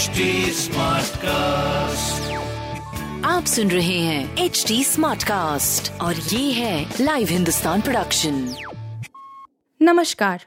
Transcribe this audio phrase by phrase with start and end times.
[0.00, 0.24] HD
[1.16, 2.30] cast
[3.26, 8.54] आप सुन रहे हैं एच डी स्मार्ट कास्ट और ये है लाइव हिंदुस्तान प्रोडक्शन
[9.82, 10.44] नमस्कार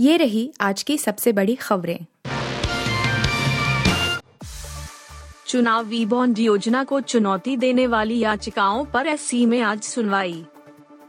[0.00, 1.98] ये रही आज की सबसे बड़ी खबरें।
[5.46, 10.44] चुनावी बॉन्ड योजना को चुनौती देने वाली याचिकाओं पर एससी में आज सुनवाई।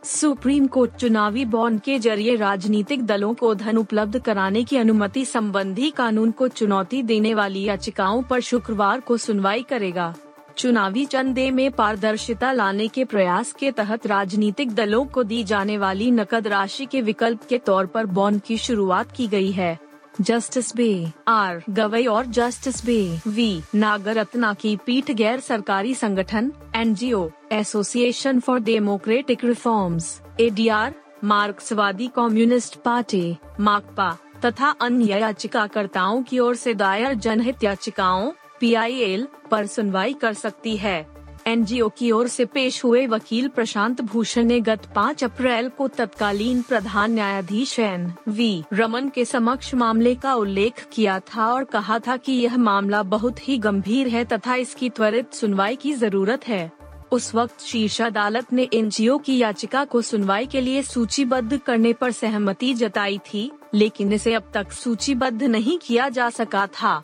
[0.07, 5.89] सुप्रीम कोर्ट चुनावी बॉन्ड के ज़रिए राजनीतिक दलों को धन उपलब्ध कराने की अनुमति संबंधी
[5.89, 10.13] कानून को चुनौती देने वाली याचिकाओं पर शुक्रवार को सुनवाई करेगा।
[10.57, 16.09] चुनावी चंदे में पारदर्शिता लाने के प्रयास के तहत राजनीतिक दलों को दी जाने वाली
[16.11, 19.77] नकद राशि के विकल्प के तौर पर बॉन्ड की शुरुआत की गई है।
[20.21, 21.11] Justice bay.
[21.27, 21.63] आर.
[21.69, 23.19] गवई और जस्टिस बे.
[23.27, 23.61] वी.
[23.75, 33.37] नागरत्ना की पीठ गैर सरकारी संगठन, NGO, association for democratic reforms, ADR, मार्क्सवादी कम्युनिस्ट पार्टी,
[33.59, 40.77] माकपा, तथा अन्य याचिकाकर्ताओं की ओर से दायर जनहित याचिकाओं, पीआईएल, पर सुनवाई कर सकती
[40.77, 41.16] है।
[41.47, 46.61] एनजीओ की ओर से पेश हुए वकील प्रशांत भूषण ने गत 5 अप्रैल को तत्कालीन
[46.61, 52.17] प्रधान न्यायाधीश एन वी रमन के समक्ष मामले का उल्लेख किया था और कहा था
[52.17, 56.71] कि यह मामला बहुत ही गंभीर है तथा इसकी त्वरित सुनवाई की ज़रूरत है।
[57.11, 62.11] उस वक्त शीर्ष अदालत ने एनजीओ की याचिका को सुनवाई के लिए सूचीबद्ध करने पर
[62.11, 67.01] सहमति जताई थी, लेकिन इसे अब तक सूचीबद्ध नहीं किया जा सका था।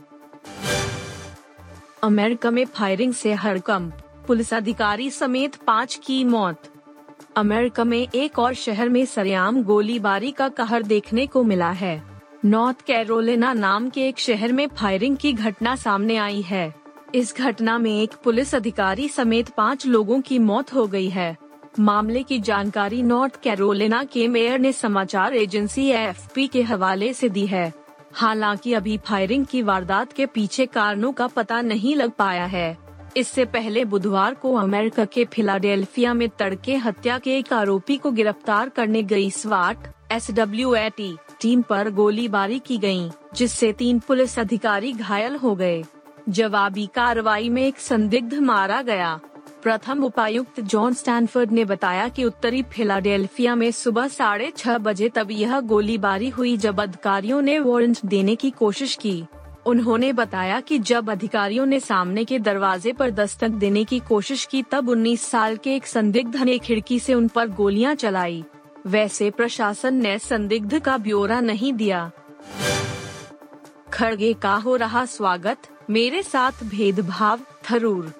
[2.03, 6.63] अमेरिका में फायरिंग से हड़कंप पुलिस अधिकारी समेत पाँच की मौत।
[7.35, 12.03] अमेरिका में एक और शहर में सरेआम गोलीबारी का कहर देखने को मिला है।
[12.45, 16.73] नॉर्थ कैरोलिना नाम के एक शहर में फायरिंग की घटना सामने आई है।
[17.15, 21.37] इस घटना में एक पुलिस अधिकारी समेत पाँच लोगों की मौत हो गई है।
[21.79, 27.45] मामले की जानकारी नॉर्थ कैरोलिना के मेयर ने समाचार एजेंसी एफ़ के हवाले से दी
[27.45, 27.73] है।
[28.13, 32.82] हालाँकि अभी फायरिंग की वारदात के पीछे कारणों का पता नहीं लग पाया है।
[33.17, 38.69] इससे पहले बुधवार को अमेरिका के फिलाडेल्फिया में तड़के हत्या के एक आरोपी को गिरफ़्तार
[38.69, 40.75] करने गई स्वाट एस डब्ल्यू
[41.41, 45.83] टीम पर गोलीबारी की गई, जिससे तीन पुलिस अधिकारी घायल हो गए।
[46.29, 49.19] जवाबी कार्रवाई में एक संदिग्ध मारा गया।
[49.63, 55.31] प्रथम उपायुक्त जॉन स्टैनफोर्ड ने बताया कि उत्तरी फिलाडेल्फिया में सुबह साढ़े छह बजे तब
[55.31, 59.23] यह गोलीबारी हुई जब अधिकारियों ने वारंट देने की कोशिश की।
[59.65, 64.63] उन्होंने बताया कि जब अधिकारियों ने सामने के दरवाजे पर दस्तक देने की कोशिश की,
[64.63, 68.43] तब 19 साल के एक संदिग्ध ने खिड़की से उन पर गोलियाँ चलाई।
[68.87, 72.11] वैसे प्रशासन ने संदिग्ध का ब्यौरा नहीं दिया।
[73.93, 75.57] खड़गे का हो रहा स्वागत,
[75.89, 77.39] मेरे साथ भेदभाव,
[77.71, 78.13] थरूर।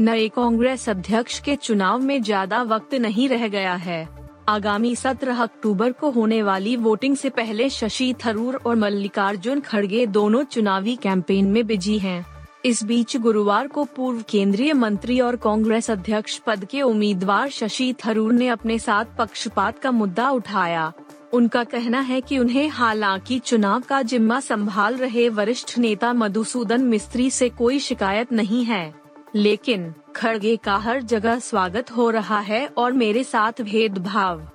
[0.00, 5.92] नए कांग्रेस अध्यक्ष के चुनाव में ज़्यादा वक्त नहीं रह गया है। आगामी 17 अक्टूबर
[5.92, 11.66] को होने वाली वोटिंग से पहले शशि थरूर और मल्लिकार्जुन खड़गे दोनों चुनावी कैंपेन में
[11.66, 12.24] बिज़ी हैं।
[12.64, 18.32] इस बीच गुरुवार को पूर्व केंद्रीय मंत्री और कांग्रेस अध्यक्ष पद के उम्मीदवार शशि थरूर
[18.32, 20.92] ने अपने साथ पक्षपात का मुद्दा उठाया
[21.32, 27.30] उनका कहना है कि उन्हें हालाँकि चुनाव का जिम्मा संभाल रहे वरिष्ठ नेता मधुसूदन मिस्त्री
[27.30, 29.03] से कोई शिकायत नहीं है
[29.36, 34.48] लेकिन, खड़गे का हर जगह स्वागत हो रहा है और मेरे साथ भेदभाव।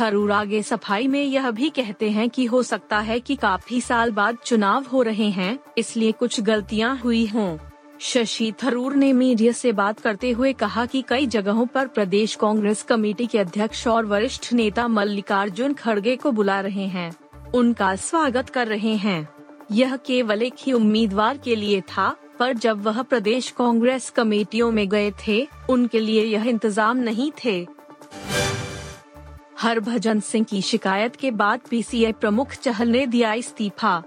[0.00, 4.10] थरूर आगे सफ़ाई में यह भी कहते हैं कि हो सकता है कि काफ़ी साल
[4.10, 7.58] बाद चुनाव हो रहे हैं, इसलिए कुछ गलतियाँ हुई हों।
[8.00, 12.82] शशि थरूर ने मीडिया से बात करते हुए कहा कि कई जगहों पर प्रदेश कांग्रेस
[12.82, 17.16] कमेटी के अध्यक्ष और वरिष्ठ नेता मल्लिकार्जुन खड़गे को बुला रहे हैं।
[17.54, 19.28] उनका स्वागत कर रहे हैं।
[19.72, 24.88] यह केवल एक ही उम्मीदवार के लिए था पर जब वह प्रदेश कांग्रेस कमेटियों में
[24.88, 27.66] गए थे, उनके लिए यह इंतज़ाम नहीं थे।
[29.60, 34.02] हरभजन सिंह की शिकायत के बाद पीसीए प्रमुख चहल ने दिया इस्तीफा।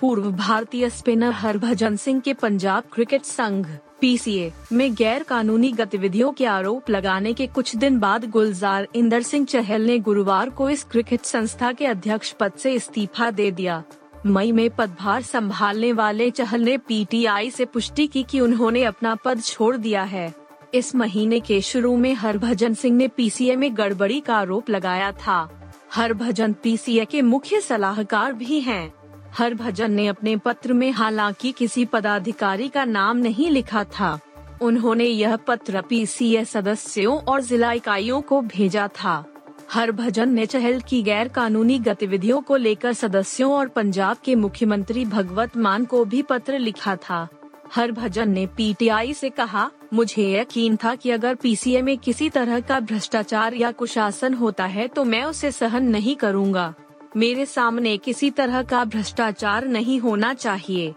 [0.00, 3.66] पूर्व भारतीय स्पिनर हरभजन सिंह के पंजाब क्रिकेट संघ,
[4.00, 9.46] पीसीए, में गैर कानूनी गतिविधियों के आरोप लगाने के कुछ दिन बाद गुलजार इंदर सिंह
[9.46, 13.82] चहल ने गुरुवार को इस क्रिकेट संस्था के अध्यक्ष पद से इस्तीफा दे दिया।
[14.26, 19.42] मई में पदभार संभालने वाले चहल ने पीटीआई से पुष्टि की कि उन्होंने अपना पद
[19.42, 20.34] छोड़ दिया है।
[20.74, 25.72] इस महीने के शुरू में हरभजन सिंह ने पीसीए में गड़बड़ी का आरोप लगाया था।
[25.94, 28.94] हरभजन पीसीए के मुख्य सलाहकार भी हैं।
[29.38, 34.20] हरभजन ने अपने पत्र में हालाँकि किसी पदाधिकारी का नाम नहीं लिखा था।
[34.62, 39.33] उन्होंने यह पत्र पीसीए सदस्यों और जिला इकाइयों को भेजा था।
[39.74, 45.56] हरभजन ने चहल की गैर कानूनी गतिविधियों को लेकर सदस्यों और पंजाब के मुख्यमंत्री भगवत
[45.56, 47.26] मान को भी पत्र लिखा था।
[47.74, 52.80] हरभजन ने पीटीआई से कहा, मुझे यकीन था कि अगर पीसीए में किसी तरह का
[52.80, 56.72] भ्रष्टाचार या कुशासन होता है तो मैं उसे सहन नहीं करूँगा।
[57.16, 60.94] मेरे सामने किसी तरह का भ्रष्टाचार नहीं होना चाहिए।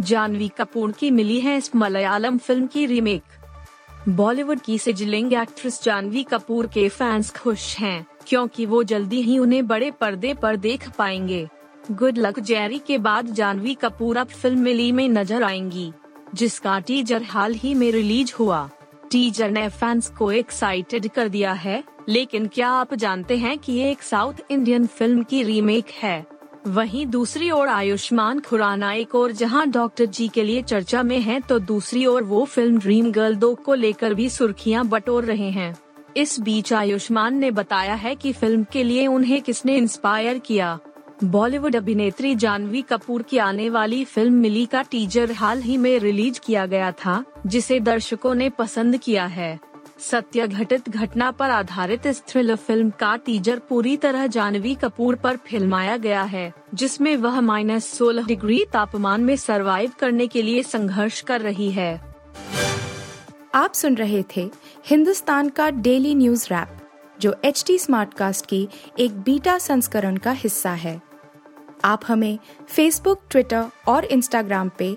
[0.00, 3.22] जानवी कपूर की मिली है इस मलयालम फ़िल्म की रीमेक।
[4.08, 9.66] बॉलीवुड की सिजलिंग एक्ट्रेस जानवी कपूर के फैंस खुश हैं, क्योंकि वो जल्दी ही उन्हें
[9.66, 11.46] बड़े पर्दे पर देख पाएँगे।
[11.92, 15.92] गुड लक जेरी के बाद जानवी कपूर अब फ़िल्म मिली में नज़र आएँगी,
[16.34, 18.68] जिसका टीजर हाल ही में रिलीज़ हुआ।
[19.10, 23.90] टीजर ने फैंस को एक्साइटेड कर दिया है, लेकिन क्या आप जानते हैं कि ये
[23.90, 26.26] एक साउथ इंडियन फ़िल्म की रीमेक है?
[26.66, 31.40] वहीं दूसरी ओर आयुष्मान खुराना एक और, जहाँ डॉक्टर जी के लिए चर्चा में है
[31.40, 35.74] तो दूसरी ओर वो फ़िल्म ड्रीम गर्ल दो को लेकर भी सुर्खियाँ बटोर रहे हैं।
[36.16, 40.78] इस बीच आयुष्मान ने बताया है कि फ़िल्म के लिए उन्हें किसने इंस्पायर किया?
[41.24, 46.40] बॉलीवुड अभिनेत्री जानवी कपूर की आने वाली फ़िल्म मिली का टीजर हाल ही में रिलीज़
[46.44, 49.58] किया गया था, जिसे दर्शकों ने पसंद किया है।
[49.98, 55.36] सत्य घटित घटना पर आधारित इस थ्रिलर फ़िल्म का टीजर पूरी तरह जानवी कपूर पर
[55.46, 61.20] फिल्माया गया है, जिसमें वह माइनस सोलह डिग्री तापमान में सरवाइव करने के लिए संघर्ष
[61.20, 61.94] कर रही है।
[63.54, 64.50] आप सुन रहे थे
[64.86, 66.78] हिंदुस्तान का डेली न्यूज़ रैप
[67.20, 68.68] जो एच टी स्मार्ट कास्ट की
[68.98, 71.00] एक बीटा संस्करण का हिस्सा है।
[71.84, 72.38] आप हमें
[72.68, 74.96] फेसबुक ट्विटर और इंस्टाग्राम पे